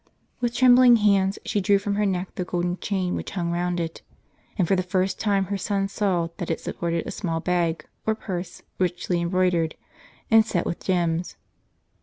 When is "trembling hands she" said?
0.55-1.61